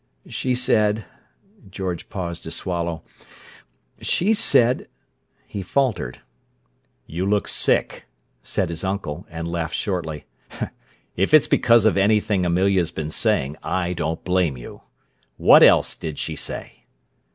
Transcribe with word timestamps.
"She 0.29 0.55
said—" 0.55 1.05
George 1.69 2.09
paused 2.09 2.41
to 2.45 2.49
swallow. 2.49 3.03
"She 4.01 4.33
said—" 4.33 4.87
He 5.45 5.61
faltered. 5.61 6.21
"You 7.05 7.23
look 7.27 7.47
sick," 7.47 8.05
said 8.41 8.69
his 8.69 8.83
uncle; 8.83 9.27
and 9.29 9.47
laughed 9.47 9.75
shortly. 9.75 10.25
"If 11.15 11.35
it's 11.35 11.45
because 11.45 11.85
of 11.85 11.97
anything 11.97 12.47
Amelia's 12.47 12.89
been 12.89 13.11
saying, 13.11 13.57
I 13.61 13.93
don't 13.93 14.23
blame 14.23 14.57
you! 14.57 14.81
What 15.37 15.61
else 15.61 15.95
did 15.95 16.17
she 16.17 16.35
say?" 16.35 16.85